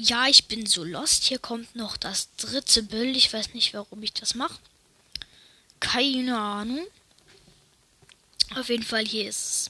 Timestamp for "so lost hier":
0.64-1.40